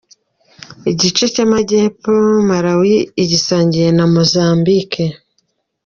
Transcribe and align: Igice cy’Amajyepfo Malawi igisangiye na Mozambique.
Igice 0.91 1.23
cy’Amajyepfo 1.33 2.11
Malawi 2.47 2.95
igisangiye 3.23 3.87
na 3.97 4.05
Mozambique. 4.13 5.05